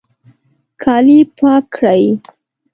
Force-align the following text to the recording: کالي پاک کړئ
کالي 0.81 1.19
پاک 1.37 1.63
کړئ 1.75 2.03